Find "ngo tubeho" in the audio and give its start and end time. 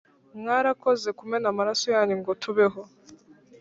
2.21-2.81